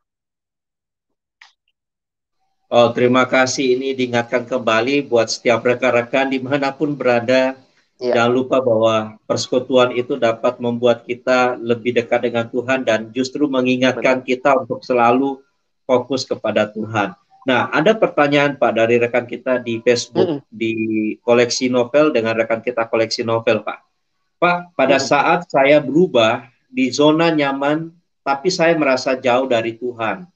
[2.73, 7.53] Oh, terima kasih ini diingatkan kembali buat setiap rekan-rekan di mana pun berada
[8.03, 8.19] Ya.
[8.19, 14.19] Jangan lupa bahwa persekutuan itu dapat membuat kita lebih dekat dengan Tuhan dan justru mengingatkan
[14.19, 14.27] Benar.
[14.27, 15.39] kita untuk selalu
[15.87, 17.15] fokus kepada Tuhan.
[17.47, 20.73] Nah, ada pertanyaan Pak dari rekan kita di Facebook mm di
[21.23, 23.79] koleksi novel dengan rekan kita koleksi novel Pak.
[24.35, 27.87] Pak, pada mm saat saya berubah di zona nyaman,
[28.19, 30.27] tapi saya merasa jauh dari Tuhan.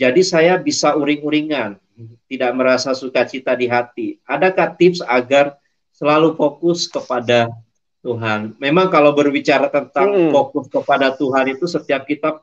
[0.00, 1.76] Jadi saya bisa uring-uringan,
[2.24, 4.16] tidak merasa sukacita di hati.
[4.24, 5.60] Adakah tips agar
[5.92, 7.52] selalu fokus kepada
[8.00, 8.56] Tuhan.
[8.56, 10.32] Memang kalau berbicara tentang hmm.
[10.32, 12.40] fokus kepada Tuhan itu setiap kita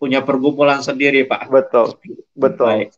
[0.00, 1.52] punya pergumulan sendiri, Pak.
[1.52, 2.00] Betul,
[2.32, 2.88] betul.
[2.88, 2.90] Baik.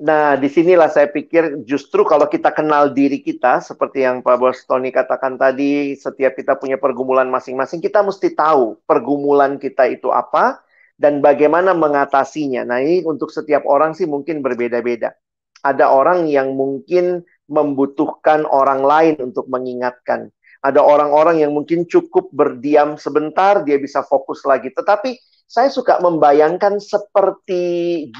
[0.00, 4.60] Nah, di sinilah saya pikir justru kalau kita kenal diri kita, seperti yang Pak Bos
[4.64, 10.60] Tony katakan tadi, setiap kita punya pergumulan masing-masing, kita mesti tahu pergumulan kita itu apa
[11.00, 12.68] dan bagaimana mengatasinya.
[12.68, 15.16] Nah, ini untuk setiap orang sih mungkin berbeda-beda.
[15.64, 20.28] Ada orang yang mungkin membutuhkan orang lain untuk mengingatkan.
[20.60, 24.68] Ada orang-orang yang mungkin cukup berdiam sebentar, dia bisa fokus lagi.
[24.68, 25.16] Tetapi
[25.48, 27.64] saya suka membayangkan seperti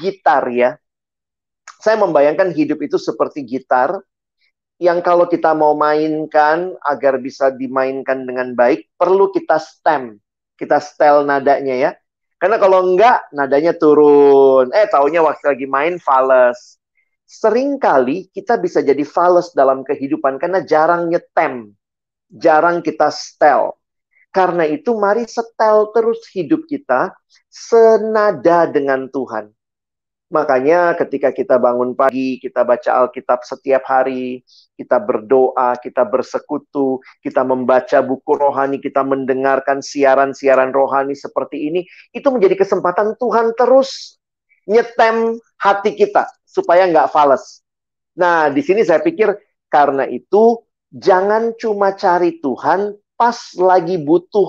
[0.01, 0.73] gitar ya.
[1.77, 4.01] Saya membayangkan hidup itu seperti gitar
[4.81, 10.17] yang kalau kita mau mainkan agar bisa dimainkan dengan baik, perlu kita stem,
[10.57, 11.91] kita stel nadanya ya.
[12.41, 14.73] Karena kalau enggak, nadanya turun.
[14.73, 16.81] Eh, taunya waktu lagi main fals
[17.31, 21.71] sering kali kita bisa jadi fals dalam kehidupan karena jarang nyetem,
[22.27, 23.77] jarang kita setel.
[24.35, 27.13] Karena itu mari setel terus hidup kita
[27.47, 29.53] senada dengan Tuhan.
[30.31, 34.47] Makanya ketika kita bangun pagi, kita baca Alkitab setiap hari,
[34.79, 41.83] kita berdoa, kita bersekutu, kita membaca buku rohani, kita mendengarkan siaran-siaran rohani seperti ini,
[42.15, 44.15] itu menjadi kesempatan Tuhan terus
[44.71, 47.59] nyetem hati kita supaya nggak fales.
[48.15, 49.35] Nah, di sini saya pikir
[49.67, 50.63] karena itu
[50.95, 54.47] jangan cuma cari Tuhan pas lagi butuh.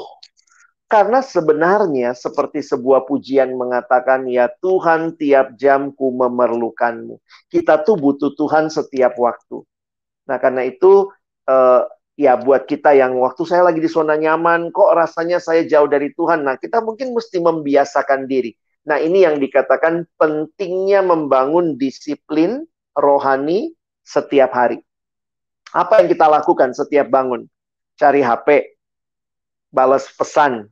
[0.93, 7.17] Karena sebenarnya seperti sebuah pujian mengatakan, ya Tuhan tiap jamku memerlukanmu.
[7.49, 9.65] Kita tuh butuh Tuhan setiap waktu.
[10.29, 11.09] Nah karena itu,
[11.49, 15.89] uh, ya buat kita yang waktu saya lagi di zona nyaman, kok rasanya saya jauh
[15.89, 16.45] dari Tuhan.
[16.45, 18.53] Nah kita mungkin mesti membiasakan diri.
[18.83, 22.67] Nah, ini yang dikatakan pentingnya membangun disiplin
[22.99, 23.71] rohani
[24.03, 24.83] setiap hari.
[25.71, 27.47] Apa yang kita lakukan setiap bangun?
[27.95, 28.75] Cari HP,
[29.71, 30.67] balas pesan,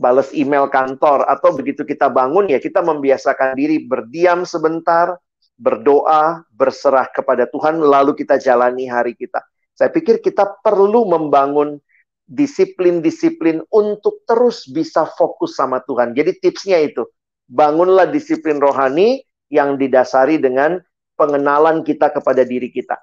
[0.00, 5.20] balas email kantor, atau begitu kita bangun ya kita membiasakan diri berdiam sebentar,
[5.60, 9.44] berdoa, berserah kepada Tuhan, lalu kita jalani hari kita.
[9.76, 11.76] Saya pikir kita perlu membangun
[12.24, 16.16] disiplin-disiplin untuk terus bisa fokus sama Tuhan.
[16.16, 17.04] Jadi tipsnya itu,
[17.44, 19.20] bangunlah disiplin rohani
[19.52, 20.80] yang didasari dengan
[21.18, 22.96] pengenalan kita kepada diri kita.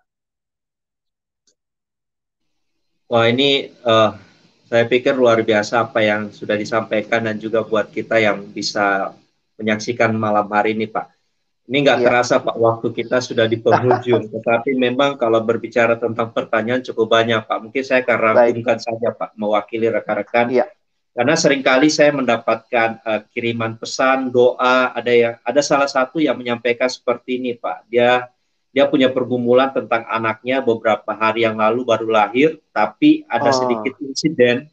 [3.07, 4.11] Wah ini uh,
[4.67, 9.15] saya pikir luar biasa apa yang sudah disampaikan dan juga buat kita yang bisa
[9.55, 11.07] menyaksikan malam hari ini Pak.
[11.67, 12.05] Ini nggak ya.
[12.07, 14.27] terasa Pak, waktu kita sudah di penghujung.
[14.35, 17.57] Tetapi memang kalau berbicara tentang pertanyaan cukup banyak Pak.
[17.63, 20.47] Mungkin saya akan rangkumkan saja Pak, mewakili rekan-rekan.
[20.51, 20.67] Ya.
[21.11, 26.37] Karena sering kali saya mendapatkan uh, kiriman pesan, doa, ada yang ada salah satu yang
[26.37, 27.89] menyampaikan seperti ini Pak.
[27.89, 28.29] Dia
[28.77, 33.57] dia punya pergumulan tentang anaknya beberapa hari yang lalu baru lahir, tapi ada oh.
[33.57, 34.69] sedikit insiden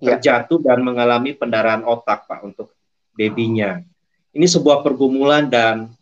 [0.00, 0.16] ya.
[0.16, 2.72] terjatuh dan mengalami pendarahan otak Pak untuk
[3.12, 3.84] babynya
[4.32, 5.92] ini sebuah pergumulan dan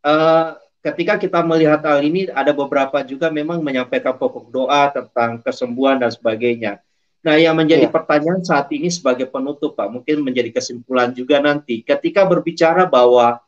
[0.00, 6.00] uh, ketika kita melihat hal ini ada beberapa juga memang menyampaikan pokok doa tentang kesembuhan
[6.00, 6.80] dan sebagainya.
[7.22, 7.92] Nah, yang menjadi ya.
[7.92, 13.38] pertanyaan saat ini sebagai penutup, Pak, mungkin menjadi kesimpulan juga nanti, ketika berbicara bahwa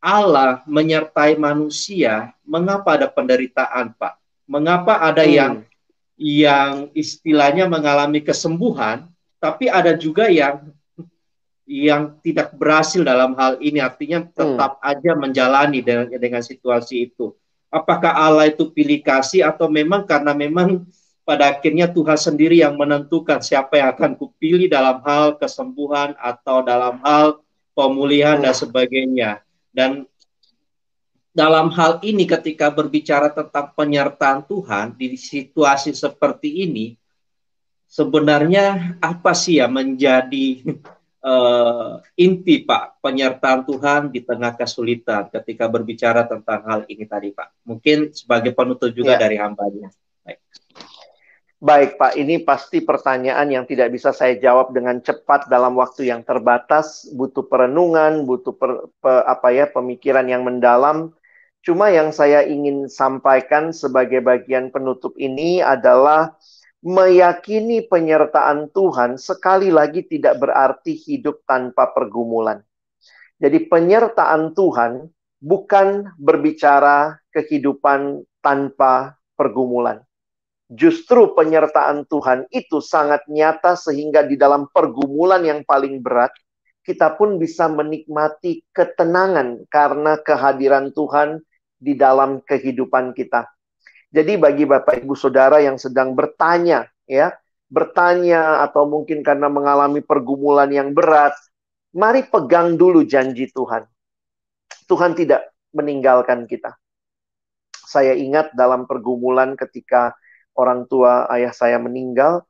[0.00, 4.16] Allah menyertai manusia, mengapa ada penderitaan, Pak?
[4.48, 5.32] Mengapa ada hmm.
[5.36, 5.54] yang
[6.20, 10.72] yang istilahnya mengalami kesembuhan, tapi ada juga yang
[11.70, 14.90] yang tidak berhasil dalam hal ini artinya tetap hmm.
[14.90, 17.36] aja menjalani dengan dengan situasi itu.
[17.70, 20.82] Apakah Allah itu pilih kasih atau memang karena memang
[21.22, 26.98] pada akhirnya Tuhan sendiri yang menentukan siapa yang akan kupilih dalam hal kesembuhan atau dalam
[27.06, 27.38] hal
[27.70, 29.38] pemulihan dan sebagainya.
[29.70, 30.04] Dan
[31.30, 36.98] dalam hal ini ketika berbicara tentang penyertaan Tuhan di situasi seperti ini
[37.90, 40.62] sebenarnya apa sih ya menjadi
[41.22, 47.66] uh, inti Pak penyertaan Tuhan di tengah kesulitan ketika berbicara tentang hal ini tadi Pak.
[47.66, 49.22] Mungkin sebagai penutup juga ya.
[49.22, 49.90] dari hambanya.
[50.26, 50.38] Baik.
[51.60, 56.24] Baik Pak, ini pasti pertanyaan yang tidak bisa saya jawab dengan cepat dalam waktu yang
[56.24, 61.12] terbatas, butuh perenungan, butuh per, pe, apa ya pemikiran yang mendalam.
[61.60, 66.32] Cuma yang saya ingin sampaikan sebagai bagian penutup ini adalah
[66.80, 72.64] meyakini penyertaan Tuhan sekali lagi tidak berarti hidup tanpa pergumulan.
[73.36, 75.12] Jadi penyertaan Tuhan
[75.44, 80.00] bukan berbicara kehidupan tanpa pergumulan.
[80.70, 86.30] Justru penyertaan Tuhan itu sangat nyata sehingga di dalam pergumulan yang paling berat
[86.86, 91.42] kita pun bisa menikmati ketenangan karena kehadiran Tuhan
[91.74, 93.50] di dalam kehidupan kita.
[94.10, 97.34] Jadi bagi Bapak Ibu Saudara yang sedang bertanya ya,
[97.70, 101.34] bertanya atau mungkin karena mengalami pergumulan yang berat,
[101.94, 103.86] mari pegang dulu janji Tuhan.
[104.90, 106.74] Tuhan tidak meninggalkan kita.
[107.74, 110.14] Saya ingat dalam pergumulan ketika
[110.56, 112.44] orang tua ayah saya meninggal,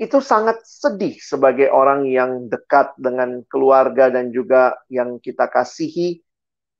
[0.00, 6.24] itu sangat sedih sebagai orang yang dekat dengan keluarga dan juga yang kita kasihi.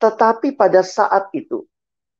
[0.01, 1.63] Tetapi pada saat itu,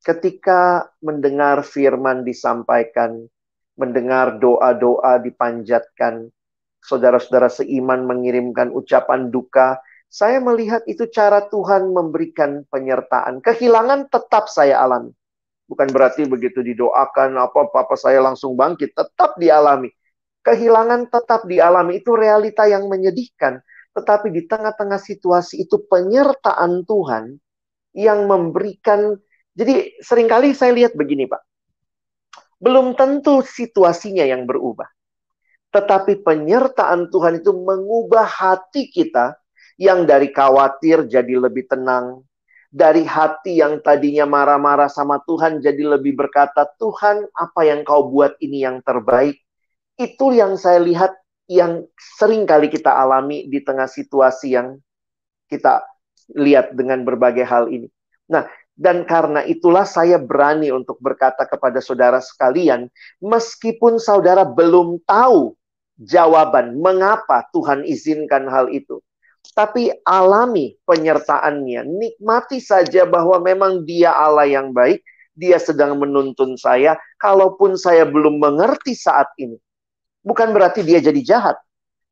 [0.05, 3.27] ketika mendengar firman disampaikan,
[3.75, 6.31] mendengar doa-doa dipanjatkan,
[6.85, 13.41] saudara-saudara seiman mengirimkan ucapan duka, saya melihat itu cara Tuhan memberikan penyertaan.
[13.41, 15.17] Kehilangan tetap saya alami.
[15.73, 19.89] Bukan berarti begitu didoakan apa-apa saya langsung bangkit, tetap dialami.
[20.45, 23.65] Kehilangan tetap dialami itu realita yang menyedihkan.
[23.97, 27.41] Tetapi di tengah-tengah situasi itu penyertaan Tuhan
[27.97, 29.17] yang memberikan
[29.53, 31.41] jadi sering kali saya lihat begini Pak.
[32.57, 34.89] Belum tentu situasinya yang berubah.
[35.73, 39.37] Tetapi penyertaan Tuhan itu mengubah hati kita
[39.77, 42.25] yang dari khawatir jadi lebih tenang.
[42.73, 48.41] Dari hati yang tadinya marah-marah sama Tuhan jadi lebih berkata, Tuhan apa yang kau buat
[48.41, 49.37] ini yang terbaik.
[50.01, 51.13] Itu yang saya lihat
[51.53, 51.85] yang
[52.17, 54.81] sering kali kita alami di tengah situasi yang
[55.53, 55.85] kita
[56.33, 57.93] lihat dengan berbagai hal ini.
[58.33, 62.89] Nah, dan karena itulah saya berani untuk berkata kepada saudara sekalian,
[63.21, 65.53] meskipun saudara belum tahu
[66.01, 69.05] jawaban mengapa Tuhan izinkan hal itu,
[69.53, 75.03] tapi alami penyertaannya, nikmati saja bahwa memang Dia Allah yang baik,
[75.35, 79.59] Dia sedang menuntun saya, kalaupun saya belum mengerti saat ini.
[80.23, 81.59] Bukan berarti Dia jadi jahat,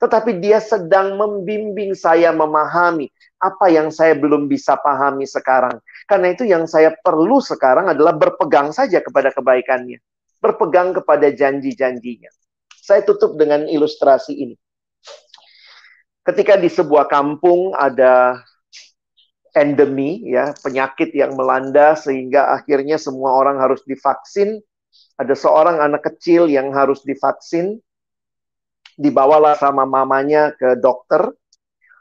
[0.03, 3.09] tetapi Dia sedang membimbing saya memahami
[3.40, 5.81] apa yang saya belum bisa pahami sekarang.
[6.05, 9.97] Karena itu yang saya perlu sekarang adalah berpegang saja kepada kebaikannya.
[10.45, 12.28] Berpegang kepada janji-janjinya.
[12.81, 14.57] Saya tutup dengan ilustrasi ini.
[16.31, 18.39] Ketika di sebuah kampung ada
[19.51, 24.62] endemi ya, penyakit yang melanda sehingga akhirnya semua orang harus divaksin.
[25.18, 27.83] Ada seorang anak kecil yang harus divaksin.
[28.95, 31.35] Dibawalah sama mamanya ke dokter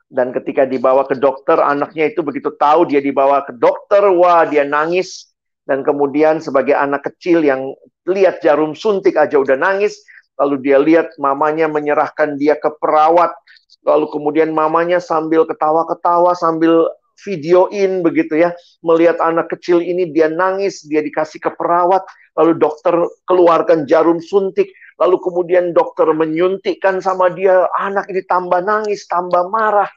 [0.10, 4.66] dan ketika dibawa ke dokter, anaknya itu begitu tahu dia dibawa ke dokter, wah dia
[4.66, 5.30] nangis.
[5.70, 7.78] Dan kemudian sebagai anak kecil yang
[8.10, 10.02] lihat jarum suntik aja udah nangis,
[10.40, 13.36] lalu dia lihat mamanya menyerahkan dia ke perawat,
[13.84, 16.88] lalu kemudian mamanya sambil ketawa-ketawa, sambil
[17.28, 22.08] videoin begitu ya, melihat anak kecil ini dia nangis, dia dikasih ke perawat,
[22.40, 22.96] lalu dokter
[23.28, 29.92] keluarkan jarum suntik, lalu kemudian dokter menyuntikkan sama dia, anak ini tambah nangis, tambah marah.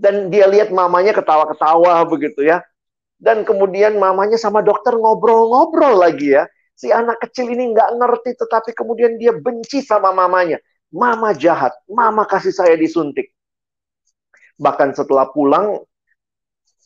[0.00, 2.64] Dan dia lihat mamanya ketawa-ketawa begitu ya.
[3.20, 6.48] Dan kemudian mamanya sama dokter ngobrol-ngobrol lagi ya.
[6.80, 10.56] Si anak kecil ini nggak ngerti, tetapi kemudian dia benci sama mamanya.
[10.88, 13.36] Mama jahat, mama kasih saya disuntik.
[14.56, 15.84] Bahkan setelah pulang,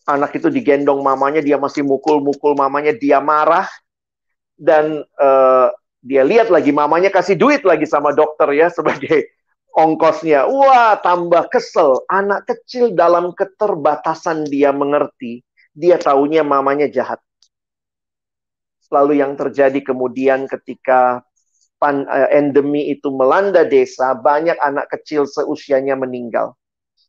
[0.02, 3.70] anak itu digendong mamanya, dia masih mukul-mukul mamanya, dia marah
[4.58, 5.70] dan uh,
[6.02, 9.30] dia lihat lagi mamanya kasih duit lagi sama dokter ya sebagai
[9.78, 10.50] ongkosnya.
[10.50, 12.02] Wah, tambah kesel.
[12.10, 17.22] Anak kecil dalam keterbatasan dia mengerti, dia taunya mamanya jahat.
[18.94, 21.26] Lalu yang terjadi kemudian ketika
[21.82, 26.54] pan, uh, endemi itu melanda desa, banyak anak kecil seusianya meninggal.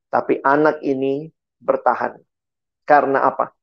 [0.10, 1.30] Tapi anak ini
[1.62, 2.18] bertahan.
[2.90, 3.54] Karena apa?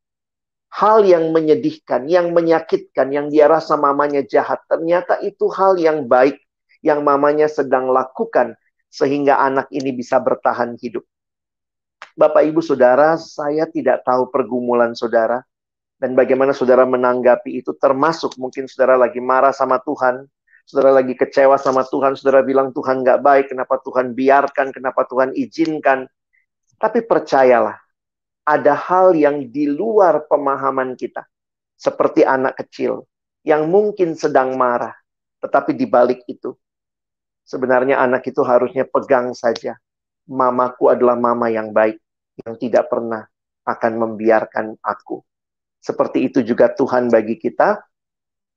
[0.73, 6.41] Hal yang menyedihkan, yang menyakitkan, yang dia rasa mamanya jahat, ternyata itu hal yang baik
[6.81, 8.57] yang mamanya sedang lakukan
[8.89, 11.05] sehingga anak ini bisa bertahan hidup.
[12.17, 15.45] Bapak, Ibu, Saudara, saya tidak tahu pergumulan saudara
[16.03, 20.27] dan bagaimana saudara menanggapi itu termasuk mungkin saudara lagi marah sama Tuhan,
[20.67, 25.31] saudara lagi kecewa sama Tuhan, saudara bilang Tuhan nggak baik, kenapa Tuhan biarkan, kenapa Tuhan
[25.39, 26.11] izinkan.
[26.75, 27.79] Tapi percayalah,
[28.43, 31.23] ada hal yang di luar pemahaman kita.
[31.79, 33.07] Seperti anak kecil
[33.47, 34.99] yang mungkin sedang marah.
[35.39, 36.51] Tetapi di balik itu,
[37.47, 39.79] sebenarnya anak itu harusnya pegang saja.
[40.27, 42.03] Mamaku adalah mama yang baik,
[42.43, 43.23] yang tidak pernah
[43.63, 45.23] akan membiarkan aku.
[45.83, 47.83] Seperti itu juga Tuhan bagi kita.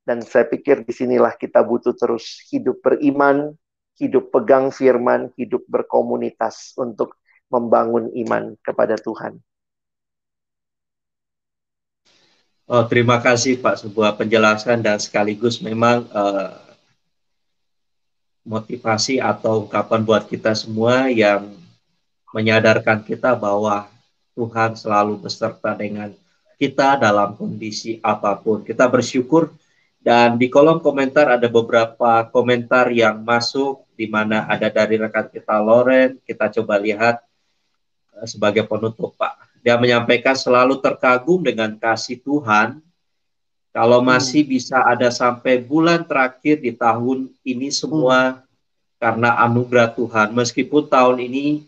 [0.06, 3.58] Dan saya pikir di sinilah kita butuh terus hidup beriman,
[3.98, 7.18] hidup pegang firman, hidup berkomunitas untuk
[7.50, 9.42] membangun iman kepada Tuhan.
[12.66, 16.54] Oh, terima kasih Pak sebuah penjelasan dan sekaligus memang uh,
[18.46, 21.50] motivasi atau ungkapan buat kita semua yang
[22.34, 23.90] menyadarkan kita bahwa
[24.34, 26.14] Tuhan selalu beserta dengan
[26.56, 28.64] kita dalam kondisi apa pun.
[28.64, 29.52] Kita bersyukur
[30.06, 35.58] dan di kolom komentar ada beberapa komentar yang masuk di mana ada dari rekan kita
[35.58, 36.22] Loren.
[36.22, 37.26] Kita coba lihat
[38.14, 39.34] uh, sebagai penutup Pak.
[39.66, 42.80] Dia menyampaikan selalu terkagum dengan kasih Tuhan.
[43.74, 44.08] Kalau hmm.
[44.14, 48.42] masih bisa ada sampai bulan terakhir di tahun ini semua hmm.
[49.02, 50.38] karena anugerah Tuhan.
[50.38, 51.66] Meskipun tahun ini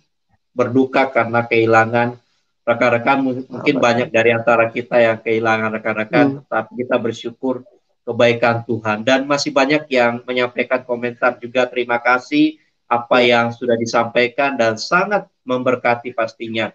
[0.53, 2.21] berduka karena kehilangan
[2.67, 6.51] rekan-rekan mungkin banyak dari antara kita yang kehilangan rekan-rekan, hmm.
[6.51, 7.63] tapi kita bersyukur
[8.03, 14.55] kebaikan Tuhan dan masih banyak yang menyampaikan komentar juga terima kasih apa yang sudah disampaikan
[14.59, 16.71] dan sangat memberkati pastinya.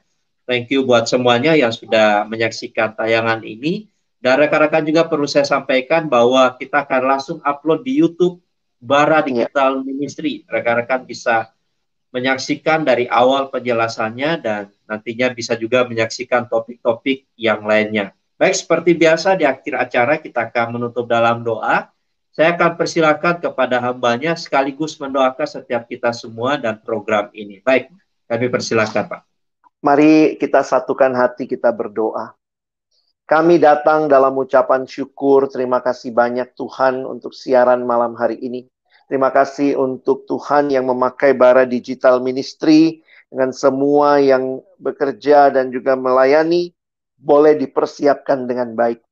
[0.48, 3.88] Thank you buat semuanya yang sudah menyaksikan tayangan ini.
[4.22, 8.38] Dan rekan-rekan juga perlu saya sampaikan bahwa kita akan langsung upload di YouTube
[8.78, 10.46] Bara Digital Ministry.
[10.46, 11.50] Rekan-rekan bisa
[12.12, 18.12] menyaksikan dari awal penjelasannya dan nantinya bisa juga menyaksikan topik-topik yang lainnya.
[18.36, 21.88] Baik, seperti biasa di akhir acara kita akan menutup dalam doa.
[22.32, 27.60] Saya akan persilakan kepada hambanya sekaligus mendoakan setiap kita semua dan program ini.
[27.60, 27.92] Baik,
[28.24, 29.20] kami persilakan Pak.
[29.84, 32.32] Mari kita satukan hati kita berdoa.
[33.28, 35.48] Kami datang dalam ucapan syukur.
[35.52, 38.71] Terima kasih banyak Tuhan untuk siaran malam hari ini.
[39.12, 45.92] Terima kasih untuk Tuhan yang memakai bara digital ministry dengan semua yang bekerja dan juga
[46.00, 46.72] melayani
[47.20, 49.04] boleh dipersiapkan dengan baik.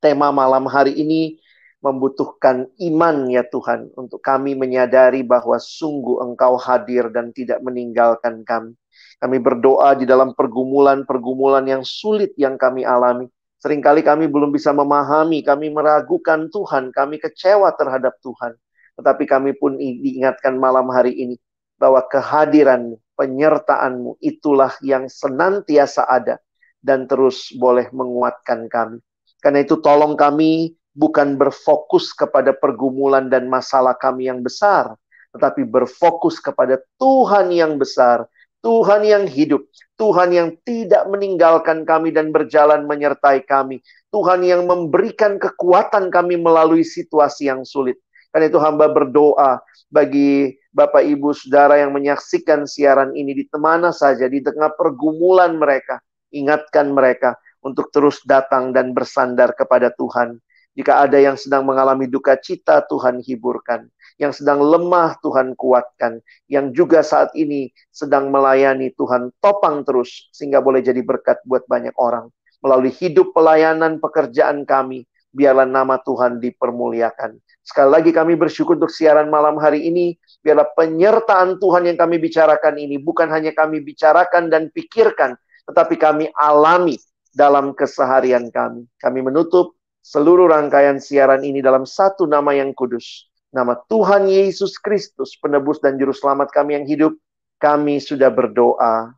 [0.00, 1.36] Tema malam hari ini
[1.84, 8.72] membutuhkan iman ya Tuhan untuk kami menyadari bahwa sungguh Engkau hadir dan tidak meninggalkan kami.
[9.20, 13.28] Kami berdoa di dalam pergumulan-pergumulan yang sulit yang kami alami.
[13.60, 18.56] Seringkali kami belum bisa memahami, kami meragukan Tuhan, kami kecewa terhadap Tuhan.
[19.00, 21.36] Tetapi kami pun diingatkan malam hari ini
[21.80, 26.36] bahwa kehadiran penyertaanmu itulah yang senantiasa ada
[26.84, 29.00] dan terus boleh menguatkan kami.
[29.40, 34.92] Karena itu tolong kami bukan berfokus kepada pergumulan dan masalah kami yang besar,
[35.32, 38.28] tetapi berfokus kepada Tuhan yang besar
[38.60, 39.64] Tuhan yang hidup,
[39.96, 43.80] Tuhan yang tidak meninggalkan kami dan berjalan menyertai kami,
[44.12, 47.96] Tuhan yang memberikan kekuatan kami melalui situasi yang sulit.
[48.30, 49.58] Karena itu hamba berdoa
[49.90, 55.98] bagi Bapak Ibu Saudara yang menyaksikan siaran ini di mana saja di tengah pergumulan mereka,
[56.30, 60.38] ingatkan mereka untuk terus datang dan bersandar kepada Tuhan.
[60.78, 63.90] Jika ada yang sedang mengalami duka cita, Tuhan hiburkan.
[64.22, 66.22] Yang sedang lemah, Tuhan kuatkan.
[66.46, 70.30] Yang juga saat ini sedang melayani, Tuhan topang terus.
[70.30, 72.30] Sehingga boleh jadi berkat buat banyak orang.
[72.62, 77.40] Melalui hidup pelayanan pekerjaan kami, biarlah nama Tuhan dipermuliakan.
[77.60, 80.16] Sekali lagi kami bersyukur untuk siaran malam hari ini.
[80.40, 85.36] Biarlah penyertaan Tuhan yang kami bicarakan ini bukan hanya kami bicarakan dan pikirkan,
[85.68, 86.96] tetapi kami alami
[87.30, 88.88] dalam keseharian kami.
[88.98, 93.28] Kami menutup seluruh rangkaian siaran ini dalam satu nama yang kudus.
[93.50, 97.12] Nama Tuhan Yesus Kristus, penebus dan juru selamat kami yang hidup,
[97.58, 99.12] kami sudah berdoa.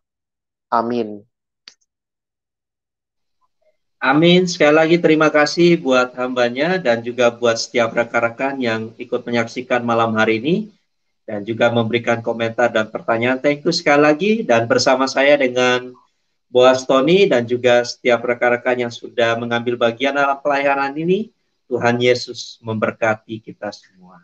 [0.73, 1.23] Amin.
[4.03, 4.51] Amin.
[4.51, 10.19] Sekali lagi terima kasih buat hambanya dan juga buat setiap rekan-rekan yang ikut menyaksikan malam
[10.19, 10.57] hari ini
[11.23, 13.39] dan juga memberikan komentar dan pertanyaan.
[13.39, 15.95] Thank you sekali lagi dan bersama saya dengan
[16.51, 21.31] Boas Tony dan juga setiap rekan-rekan yang sudah mengambil bagian dalam pelayanan ini,
[21.71, 24.19] Tuhan Yesus memberkati kita semua.